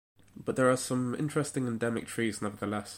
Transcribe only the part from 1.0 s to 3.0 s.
interesting endemic trees nevertheless.